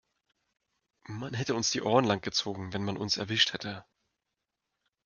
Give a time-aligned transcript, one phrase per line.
[1.07, 3.85] Man hätte uns die Ohren lang gezogen, wenn man uns erwischt hätte.